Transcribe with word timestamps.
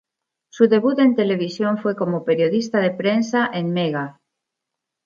Su 0.49 0.67
debut 0.67 0.97
en 0.97 1.15
televisión 1.15 1.77
fue 1.77 1.95
como 1.95 2.25
periodista 2.25 2.79
de 2.79 2.89
prensa 2.89 3.47
en 3.53 3.71
Mega. 3.71 4.19